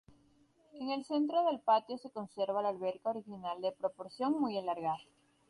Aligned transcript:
En 0.79 0.89
el 0.89 1.05
centro 1.05 1.43
del 1.45 1.59
patio 1.59 1.95
se 1.99 2.09
conserva 2.09 2.63
la 2.63 2.69
alberca 2.69 3.11
original 3.11 3.61
de 3.61 3.71
proporción 3.71 4.33
muy 4.33 4.57
alargada. 4.57 4.97